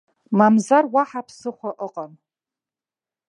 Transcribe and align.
Мамзар 0.37 0.85
уаҳа 0.93 1.21
ԥсыхәа 1.27 1.71
ыҟам. 1.85 2.13